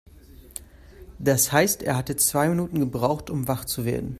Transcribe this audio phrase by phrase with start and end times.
[1.19, 4.09] Das heißt, er hatte zwei Minuten gebraucht, um wach zu werden.